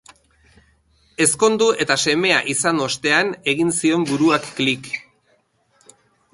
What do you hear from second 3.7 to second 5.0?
zion buruak klik.